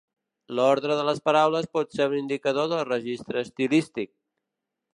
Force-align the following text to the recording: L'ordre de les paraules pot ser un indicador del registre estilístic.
L'ordre 0.59 0.95
de 0.99 1.03
les 1.09 1.19
paraules 1.29 1.67
pot 1.77 1.93
ser 1.97 2.07
un 2.13 2.17
indicador 2.21 2.73
del 2.73 2.83
registre 2.89 3.45
estilístic. 3.49 4.13